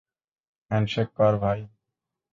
[0.71, 1.59] Handshake কর, ভাই।